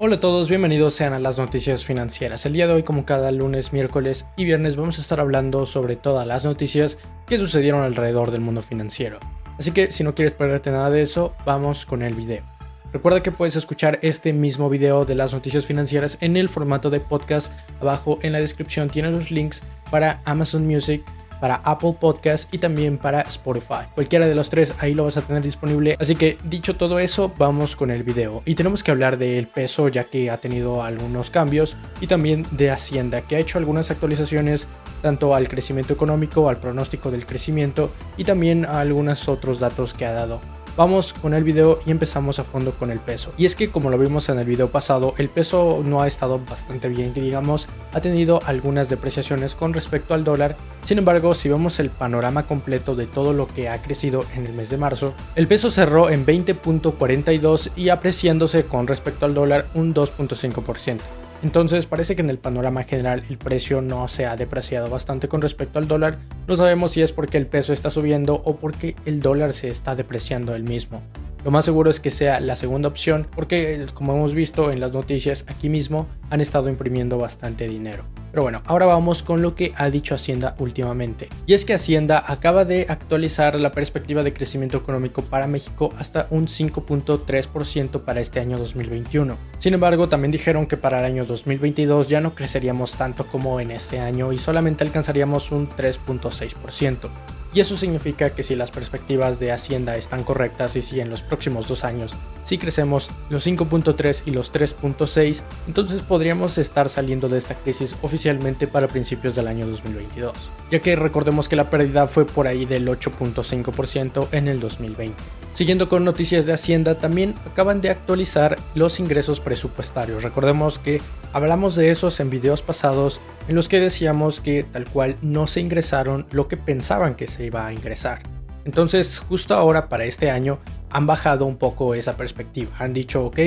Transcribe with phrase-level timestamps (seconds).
[0.00, 2.46] Hola a todos, bienvenidos sean a las noticias financieras.
[2.46, 5.96] El día de hoy, como cada lunes, miércoles y viernes, vamos a estar hablando sobre
[5.96, 9.18] todas las noticias que sucedieron alrededor del mundo financiero.
[9.58, 12.44] Así que si no quieres perderte nada de eso, vamos con el video.
[12.92, 17.00] Recuerda que puedes escuchar este mismo video de las noticias financieras en el formato de
[17.00, 17.52] podcast.
[17.80, 21.02] Abajo en la descripción tienes los links para Amazon Music,
[21.40, 23.86] para Apple Podcast y también para Spotify.
[23.94, 25.96] Cualquiera de los tres ahí lo vas a tener disponible.
[25.98, 28.42] Así que dicho todo eso, vamos con el video.
[28.44, 32.70] Y tenemos que hablar del peso ya que ha tenido algunos cambios y también de
[32.70, 34.68] Hacienda que ha hecho algunas actualizaciones
[35.02, 40.06] tanto al crecimiento económico, al pronóstico del crecimiento y también a algunos otros datos que
[40.06, 40.57] ha dado.
[40.78, 43.32] Vamos con el video y empezamos a fondo con el peso.
[43.36, 46.38] Y es que como lo vimos en el video pasado, el peso no ha estado
[46.48, 50.54] bastante bien, que digamos, ha tenido algunas depreciaciones con respecto al dólar.
[50.84, 54.52] Sin embargo, si vemos el panorama completo de todo lo que ha crecido en el
[54.52, 59.92] mes de marzo, el peso cerró en 20.42 y apreciándose con respecto al dólar un
[59.92, 61.00] 2.5%.
[61.42, 65.40] Entonces parece que en el panorama general el precio no se ha depreciado bastante con
[65.40, 66.18] respecto al dólar.
[66.48, 69.94] No sabemos si es porque el peso está subiendo o porque el dólar se está
[69.94, 71.02] depreciando el mismo.
[71.44, 74.92] Lo más seguro es que sea la segunda opción porque como hemos visto en las
[74.92, 78.04] noticias aquí mismo han estado imprimiendo bastante dinero.
[78.30, 81.28] Pero bueno, ahora vamos con lo que ha dicho Hacienda últimamente.
[81.46, 86.26] Y es que Hacienda acaba de actualizar la perspectiva de crecimiento económico para México hasta
[86.30, 89.36] un 5.3% para este año 2021.
[89.58, 93.70] Sin embargo, también dijeron que para el año 2022 ya no creceríamos tanto como en
[93.70, 97.08] este año y solamente alcanzaríamos un 3.6%.
[97.54, 101.22] Y eso significa que si las perspectivas de Hacienda están correctas y si en los
[101.22, 102.14] próximos dos años
[102.48, 108.66] si crecemos los 5.3 y los 3.6, entonces podríamos estar saliendo de esta crisis oficialmente
[108.66, 110.32] para principios del año 2022,
[110.70, 115.14] ya que recordemos que la pérdida fue por ahí del 8.5% en el 2020.
[115.52, 120.22] Siguiendo con noticias de Hacienda, también acaban de actualizar los ingresos presupuestarios.
[120.22, 121.02] Recordemos que
[121.34, 125.60] hablamos de esos en videos pasados en los que decíamos que tal cual no se
[125.60, 128.22] ingresaron lo que pensaban que se iba a ingresar.
[128.64, 130.58] Entonces, justo ahora para este año
[130.90, 132.70] han bajado un poco esa perspectiva.
[132.78, 133.38] Han dicho, ok,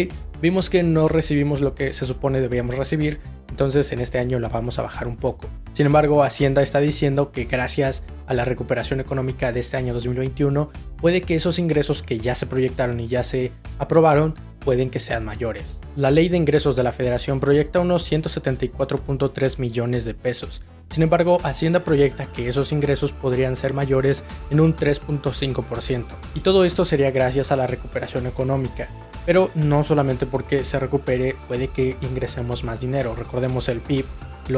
[0.42, 3.20] vimos que no recibimos lo que se supone debíamos recibir,
[3.50, 5.48] entonces en este año la vamos a bajar un poco.
[5.74, 10.72] Sin embargo, Hacienda está diciendo que gracias a la recuperación económica de este año 2021,
[10.98, 15.26] puede que esos ingresos que ya se proyectaron y ya se aprobaron pueden que sean
[15.26, 15.80] mayores.
[15.96, 20.62] La ley de ingresos de la federación proyecta unos 174.3 millones de pesos.
[20.90, 26.06] Sin embargo, Hacienda proyecta que esos ingresos podrían ser mayores en un 3.5%.
[26.36, 28.90] Y todo esto sería gracias a la recuperación económica.
[29.26, 33.16] Pero no solamente porque se recupere puede que ingresemos más dinero.
[33.16, 34.06] Recordemos el PIB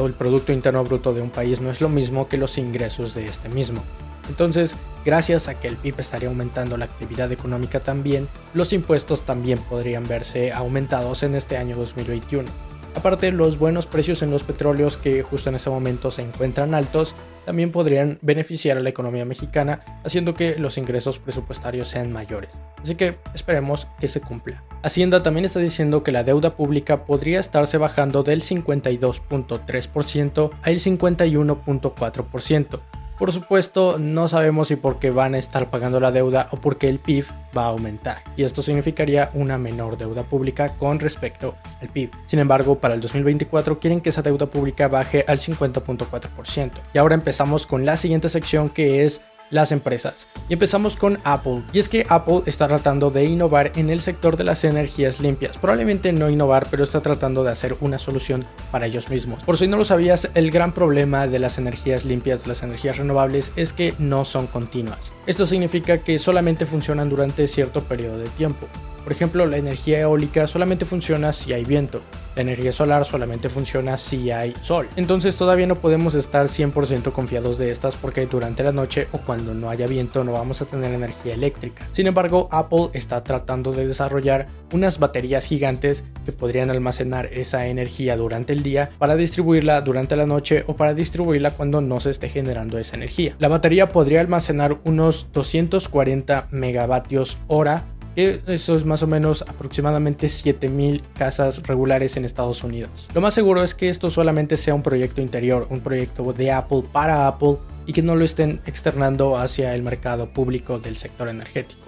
[0.02, 3.26] el Producto Interno Bruto de un país no es lo mismo que los ingresos de
[3.26, 3.82] este mismo.
[4.28, 4.74] Entonces,
[5.04, 10.08] gracias a que el PIB estaría aumentando la actividad económica también, los impuestos también podrían
[10.08, 12.48] verse aumentados en este año 2021.
[12.94, 17.14] Aparte, los buenos precios en los petróleos que justo en ese momento se encuentran altos
[17.44, 22.50] también podrían beneficiar a la economía mexicana, haciendo que los ingresos presupuestarios sean mayores.
[22.82, 24.62] Así que esperemos que se cumpla.
[24.82, 32.80] Hacienda también está diciendo que la deuda pública podría estarse bajando del 52.3% al 51.4%.
[33.18, 36.98] Por supuesto, no sabemos si porque van a estar pagando la deuda o porque el
[36.98, 37.26] PIB
[37.56, 42.10] va a aumentar, y esto significaría una menor deuda pública con respecto al PIB.
[42.26, 46.70] Sin embargo, para el 2024 quieren que esa deuda pública baje al 50.4%.
[46.92, 50.26] Y ahora empezamos con la siguiente sección que es las empresas.
[50.48, 51.62] Y empezamos con Apple.
[51.72, 55.58] Y es que Apple está tratando de innovar en el sector de las energías limpias.
[55.58, 59.42] Probablemente no innovar, pero está tratando de hacer una solución para ellos mismos.
[59.44, 62.98] Por si no lo sabías, el gran problema de las energías limpias, de las energías
[62.98, 65.12] renovables, es que no son continuas.
[65.26, 68.66] Esto significa que solamente funcionan durante cierto periodo de tiempo.
[69.04, 72.00] Por ejemplo, la energía eólica solamente funciona si hay viento.
[72.34, 74.88] La energía solar solamente funciona si hay sol.
[74.96, 79.54] Entonces todavía no podemos estar 100% confiados de estas porque durante la noche o cuando
[79.54, 81.86] no haya viento no vamos a tener energía eléctrica.
[81.92, 88.16] Sin embargo, Apple está tratando de desarrollar unas baterías gigantes que podrían almacenar esa energía
[88.16, 92.28] durante el día para distribuirla durante la noche o para distribuirla cuando no se esté
[92.30, 93.36] generando esa energía.
[93.38, 97.84] La batería podría almacenar unos 240 megavatios hora
[98.16, 103.08] eso es más o menos aproximadamente 7000 casas regulares en Estados Unidos.
[103.14, 106.84] Lo más seguro es que esto solamente sea un proyecto interior, un proyecto de Apple
[106.92, 107.56] para Apple
[107.86, 111.80] y que no lo estén externando hacia el mercado público del sector energético.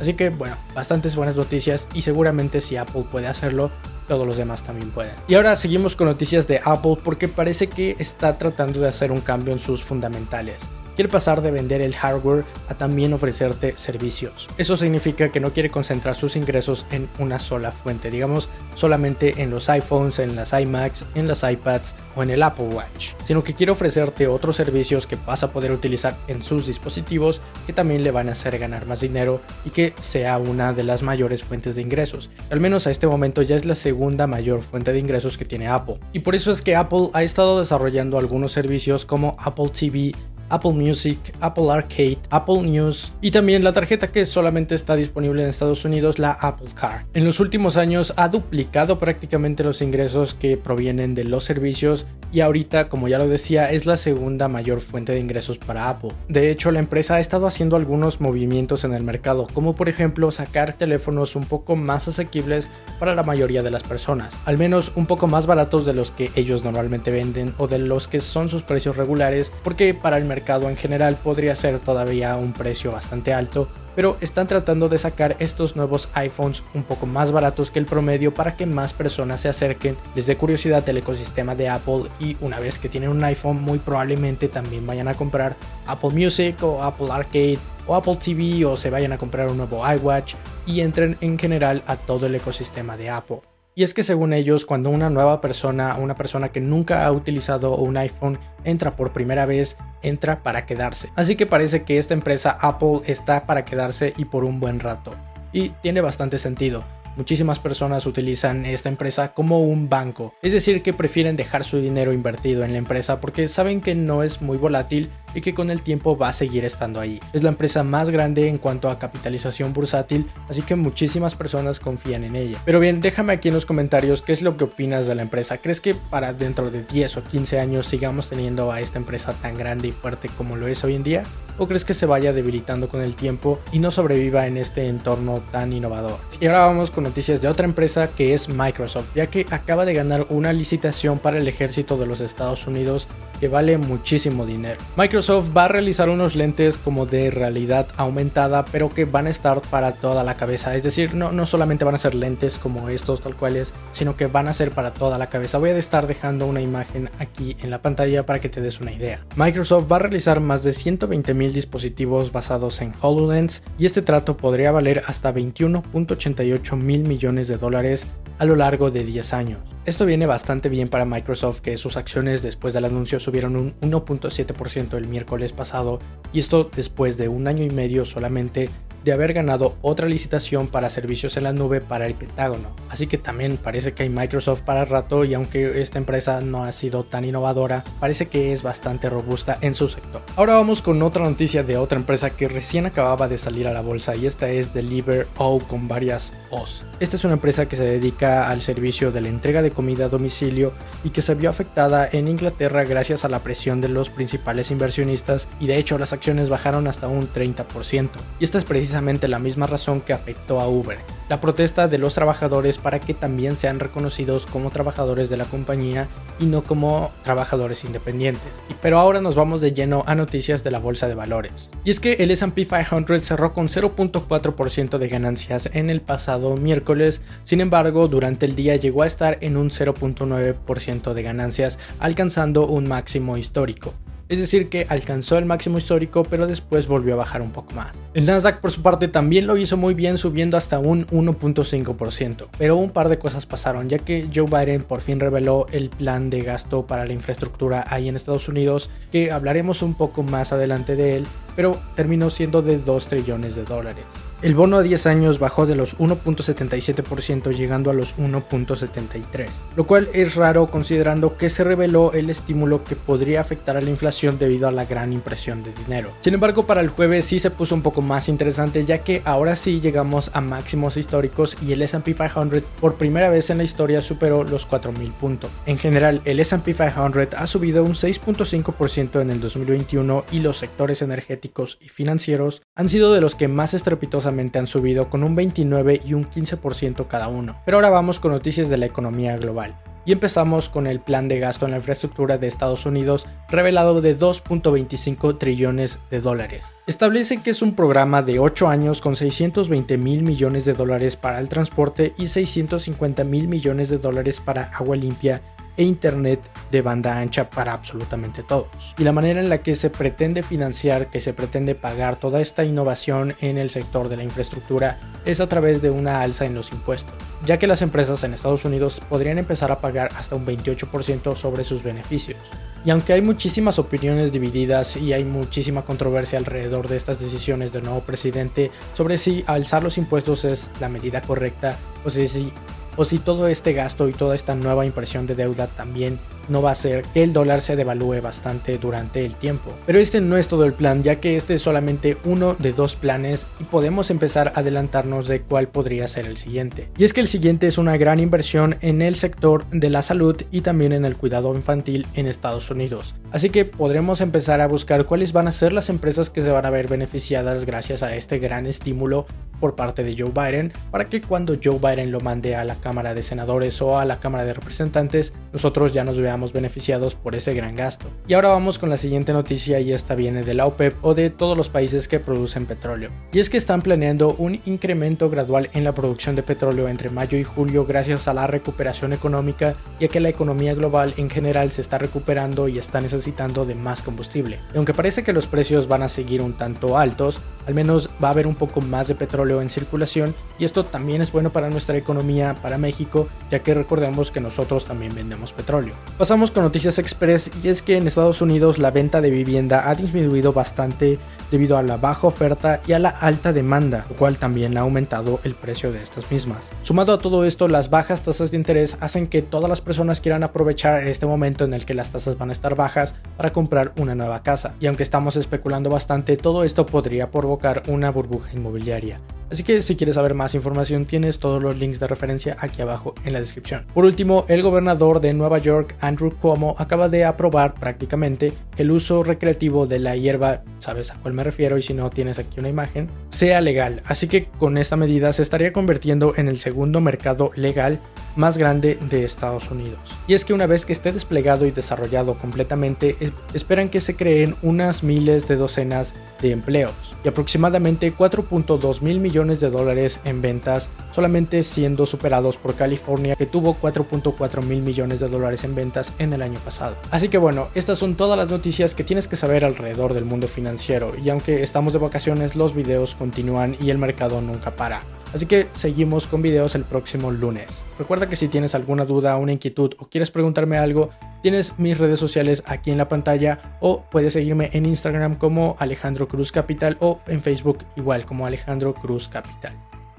[0.00, 3.70] Así que bueno, bastantes buenas noticias y seguramente si Apple puede hacerlo,
[4.08, 5.12] todos los demás también pueden.
[5.28, 9.20] Y ahora seguimos con noticias de Apple porque parece que está tratando de hacer un
[9.20, 10.62] cambio en sus fundamentales
[10.94, 14.48] quiere pasar de vender el hardware a también ofrecerte servicios.
[14.58, 19.50] Eso significa que no quiere concentrar sus ingresos en una sola fuente, digamos solamente en
[19.50, 23.54] los iPhones, en las iMacs, en las iPads o en el Apple Watch, sino que
[23.54, 28.10] quiere ofrecerte otros servicios que vas a poder utilizar en sus dispositivos que también le
[28.10, 31.82] van a hacer ganar más dinero y que sea una de las mayores fuentes de
[31.82, 32.30] ingresos.
[32.50, 35.68] Al menos a este momento ya es la segunda mayor fuente de ingresos que tiene
[35.68, 35.98] Apple.
[36.12, 40.12] Y por eso es que Apple ha estado desarrollando algunos servicios como Apple TV
[40.52, 45.48] Apple Music, Apple Arcade, Apple News y también la tarjeta que solamente está disponible en
[45.48, 47.06] Estados Unidos, la Apple Car.
[47.14, 52.40] En los últimos años ha duplicado prácticamente los ingresos que provienen de los servicios y
[52.40, 56.12] ahorita, como ya lo decía, es la segunda mayor fuente de ingresos para Apple.
[56.28, 60.30] De hecho, la empresa ha estado haciendo algunos movimientos en el mercado, como por ejemplo
[60.30, 65.06] sacar teléfonos un poco más asequibles para la mayoría de las personas, al menos un
[65.06, 68.62] poco más baratos de los que ellos normalmente venden o de los que son sus
[68.62, 73.68] precios regulares, porque para el mercado en general podría ser todavía un precio bastante alto
[73.94, 78.32] pero están tratando de sacar estos nuevos iPhones un poco más baratos que el promedio
[78.32, 82.58] para que más personas se acerquen, les dé curiosidad del ecosistema de Apple y una
[82.58, 85.56] vez que tienen un iPhone muy probablemente también vayan a comprar
[85.86, 89.82] Apple Music o Apple Arcade o Apple TV o se vayan a comprar un nuevo
[89.86, 90.34] iWatch
[90.66, 93.51] y entren en general a todo el ecosistema de Apple.
[93.74, 97.76] Y es que según ellos, cuando una nueva persona, una persona que nunca ha utilizado
[97.76, 101.08] un iPhone, entra por primera vez, entra para quedarse.
[101.16, 105.14] Así que parece que esta empresa Apple está para quedarse y por un buen rato.
[105.54, 106.84] Y tiene bastante sentido.
[107.16, 112.14] Muchísimas personas utilizan esta empresa como un banco, es decir, que prefieren dejar su dinero
[112.14, 115.82] invertido en la empresa porque saben que no es muy volátil y que con el
[115.82, 117.20] tiempo va a seguir estando ahí.
[117.32, 122.24] Es la empresa más grande en cuanto a capitalización bursátil, así que muchísimas personas confían
[122.24, 122.58] en ella.
[122.64, 125.58] Pero bien, déjame aquí en los comentarios qué es lo que opinas de la empresa.
[125.58, 129.54] ¿Crees que para dentro de 10 o 15 años sigamos teniendo a esta empresa tan
[129.54, 131.24] grande y fuerte como lo es hoy en día?
[131.58, 135.42] ¿O crees que se vaya debilitando con el tiempo y no sobreviva en este entorno
[135.52, 136.18] tan innovador?
[136.40, 139.94] Y ahora vamos con noticias de otra empresa que es Microsoft, ya que acaba de
[139.94, 143.06] ganar una licitación para el ejército de los Estados Unidos
[143.42, 144.78] que vale muchísimo dinero.
[144.96, 149.60] Microsoft va a realizar unos lentes como de realidad aumentada, pero que van a estar
[149.62, 150.76] para toda la cabeza.
[150.76, 154.28] Es decir, no, no solamente van a ser lentes como estos tal cuales, sino que
[154.28, 155.58] van a ser para toda la cabeza.
[155.58, 158.92] Voy a estar dejando una imagen aquí en la pantalla para que te des una
[158.92, 159.26] idea.
[159.34, 164.36] Microsoft va a realizar más de 120 mil dispositivos basados en HoloLens y este trato
[164.36, 168.06] podría valer hasta 21.88 mil millones de dólares
[168.38, 169.58] a lo largo de 10 años.
[169.84, 174.96] Esto viene bastante bien para Microsoft que sus acciones después del anuncio subieron un 1.7%
[174.96, 175.98] el miércoles pasado
[176.32, 178.70] y esto después de un año y medio solamente
[179.04, 182.74] de haber ganado otra licitación para servicios en la nube para el Pentágono.
[182.88, 186.72] Así que también parece que hay Microsoft para rato y aunque esta empresa no ha
[186.72, 190.22] sido tan innovadora, parece que es bastante robusta en su sector.
[190.36, 193.80] Ahora vamos con otra noticia de otra empresa que recién acababa de salir a la
[193.80, 196.84] bolsa y esta es Deliver O con varias O's.
[197.00, 200.08] Esta es una empresa que se dedica al servicio de la entrega de comida a
[200.08, 200.72] domicilio
[201.02, 205.48] y que se vio afectada en Inglaterra gracias a la presión de los principales inversionistas
[205.58, 208.10] y de hecho las acciones bajaron hasta un 30%.
[208.38, 208.91] Y esta es precisamente
[209.28, 213.56] la misma razón que afectó a Uber, la protesta de los trabajadores para que también
[213.56, 216.08] sean reconocidos como trabajadores de la compañía
[216.38, 218.42] y no como trabajadores independientes.
[218.80, 221.70] Pero ahora nos vamos de lleno a noticias de la bolsa de valores.
[221.84, 227.22] Y es que el SP 500 cerró con 0.4% de ganancias en el pasado miércoles,
[227.44, 232.88] sin embargo durante el día llegó a estar en un 0.9% de ganancias, alcanzando un
[232.88, 233.94] máximo histórico
[234.32, 237.92] es decir que alcanzó el máximo histórico pero después volvió a bajar un poco más.
[238.14, 242.76] El Nasdaq por su parte también lo hizo muy bien subiendo hasta un 1.5%, pero
[242.76, 246.42] un par de cosas pasaron ya que Joe Biden por fin reveló el plan de
[246.42, 251.16] gasto para la infraestructura ahí en Estados Unidos, que hablaremos un poco más adelante de
[251.16, 251.26] él,
[251.56, 254.04] pero terminó siendo de 2 trillones de dólares.
[254.42, 260.08] El bono a 10 años bajó de los 1.77% llegando a los 1.73%, lo cual
[260.12, 264.66] es raro considerando que se reveló el estímulo que podría afectar a la inflación debido
[264.66, 266.10] a la gran impresión de dinero.
[266.22, 269.56] Sin embargo, para el jueves sí se puso un poco más interesante ya que ahora
[269.56, 274.02] sí llegamos a máximos históricos y el S&P 500 por primera vez en la historia
[274.02, 275.50] superó los 4.000 puntos.
[275.66, 281.02] En general, el S&P 500 ha subido un 6.5% en el 2021 y los sectores
[281.02, 286.02] energéticos y financieros han sido de los que más estrepitosamente han subido con un 29
[286.04, 287.60] y un 15% cada uno.
[287.64, 289.76] Pero ahora vamos con noticias de la economía global.
[290.04, 294.18] Y empezamos con el plan de gasto en la infraestructura de Estados Unidos revelado de
[294.18, 296.66] 2.25 trillones de dólares.
[296.86, 301.38] Establece que es un programa de 8 años con 620 mil millones de dólares para
[301.38, 305.40] el transporte y 650 mil millones de dólares para agua limpia
[305.76, 308.94] e Internet de banda ancha para absolutamente todos.
[308.98, 312.64] Y la manera en la que se pretende financiar, que se pretende pagar toda esta
[312.64, 316.72] innovación en el sector de la infraestructura es a través de una alza en los
[316.72, 317.14] impuestos,
[317.44, 321.64] ya que las empresas en Estados Unidos podrían empezar a pagar hasta un 28% sobre
[321.64, 322.38] sus beneficios.
[322.84, 327.84] Y aunque hay muchísimas opiniones divididas y hay muchísima controversia alrededor de estas decisiones del
[327.84, 332.52] nuevo presidente sobre si alzar los impuestos es la medida correcta o si
[332.96, 336.18] o si todo este gasto y toda esta nueva impresión de deuda también
[336.48, 339.70] no va a hacer que el dólar se devalúe bastante durante el tiempo.
[339.86, 342.96] Pero este no es todo el plan, ya que este es solamente uno de dos
[342.96, 346.88] planes y podemos empezar a adelantarnos de cuál podría ser el siguiente.
[346.96, 350.36] Y es que el siguiente es una gran inversión en el sector de la salud
[350.50, 353.14] y también en el cuidado infantil en Estados Unidos.
[353.30, 356.66] Así que podremos empezar a buscar cuáles van a ser las empresas que se van
[356.66, 359.26] a ver beneficiadas gracias a este gran estímulo
[359.60, 363.14] por parte de Joe Biden para que cuando Joe Biden lo mande a la Cámara
[363.14, 367.54] de Senadores o a la Cámara de Representantes, nosotros ya nos veamos beneficiados por ese
[367.54, 368.06] gran gasto.
[368.26, 371.30] Y ahora vamos con la siguiente noticia y esta viene de la OPEP o de
[371.30, 373.10] todos los países que producen petróleo.
[373.32, 377.36] Y es que están planeando un incremento gradual en la producción de petróleo entre mayo
[377.36, 381.70] y julio gracias a la recuperación económica y a que la economía global en general
[381.72, 384.58] se está recuperando y está necesitando de más combustible.
[384.74, 388.30] Aunque parece que los precios van a seguir un tanto altos, al menos va a
[388.32, 391.96] haber un poco más de petróleo en circulación y esto también es bueno para nuestra
[391.96, 395.94] economía, para México, ya que recordemos que nosotros también vendemos petróleo.
[396.18, 399.94] Pasamos con noticias express y es que en Estados Unidos la venta de vivienda ha
[399.94, 401.18] disminuido bastante
[401.50, 405.38] debido a la baja oferta y a la alta demanda, lo cual también ha aumentado
[405.44, 406.70] el precio de estas mismas.
[406.82, 410.42] Sumado a todo esto, las bajas tasas de interés hacen que todas las personas quieran
[410.44, 414.14] aprovechar este momento en el que las tasas van a estar bajas para comprar una
[414.14, 414.74] nueva casa.
[414.80, 417.51] Y aunque estamos especulando bastante, todo esto podría provocar
[417.88, 419.20] una burbuja inmobiliaria.
[419.52, 423.14] Así que si quieres saber más información tienes todos los links de referencia aquí abajo
[423.26, 423.84] en la descripción.
[423.92, 429.22] Por último, el gobernador de Nueva York, Andrew Cuomo, acaba de aprobar prácticamente el uso
[429.22, 432.70] recreativo de la hierba, sabes a cuál me refiero y si no tienes aquí una
[432.70, 434.00] imagen, sea legal.
[434.06, 438.00] Así que con esta medida se estaría convirtiendo en el segundo mercado legal
[438.36, 440.00] más grande de Estados Unidos.
[440.26, 443.16] Y es que una vez que esté desplegado y desarrollado completamente,
[443.52, 449.58] esperan que se creen unas miles de docenas de empleos y aproximadamente 4.2 mil millones
[449.58, 455.26] de dólares en ventas, solamente siendo superados por California que tuvo 4.4 mil millones de
[455.26, 456.94] dólares en ventas en el año pasado.
[457.10, 460.46] Así que bueno, estas son todas las noticias que tienes que saber alrededor del mundo
[460.46, 465.02] financiero y aunque estamos de vacaciones los videos continúan y el mercado nunca para.
[465.32, 467.84] Así que seguimos con videos el próximo lunes.
[467.98, 471.10] Recuerda que si tienes alguna duda, una inquietud o quieres preguntarme algo,
[471.42, 476.28] tienes mis redes sociales aquí en la pantalla o puedes seguirme en Instagram como Alejandro
[476.28, 479.74] Cruz Capital o en Facebook igual como Alejandro Cruz Capital.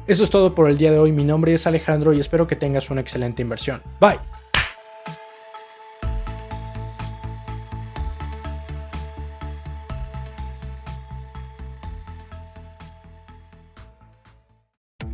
[0.07, 1.11] Eso es todo por el día de hoy.
[1.11, 3.81] Mi nombre es Alejandro y espero que tengas una excelente inversión.
[4.01, 4.42] Bye.